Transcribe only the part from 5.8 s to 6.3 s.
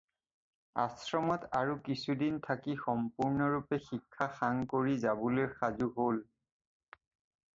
হ'ল।